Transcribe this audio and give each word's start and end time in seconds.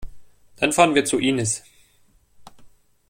Dann 0.55 0.73
fahren 0.73 0.95
wir 0.95 1.05
zu 1.05 1.19
Inis. 1.19 1.61